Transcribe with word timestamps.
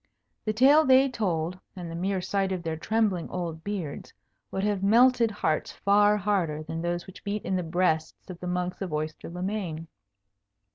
The 0.45 0.51
tale 0.53 0.83
they 0.83 1.07
told, 1.09 1.59
and 1.75 1.91
the 1.91 1.95
mere 1.95 2.21
sight 2.21 2.51
of 2.51 2.63
their 2.63 2.75
trembling 2.75 3.29
old 3.29 3.63
beards, 3.63 4.11
would 4.49 4.63
have 4.63 4.81
melted 4.81 5.29
hearts 5.29 5.73
far 5.73 6.17
harder 6.17 6.63
than 6.63 6.81
those 6.81 7.05
which 7.05 7.23
beat 7.23 7.45
in 7.45 7.55
the 7.55 7.61
breasts 7.61 8.27
of 8.27 8.39
the 8.39 8.47
monks 8.47 8.81
of 8.81 8.91
Oyster 8.91 9.29
le 9.29 9.43
Main. 9.43 9.85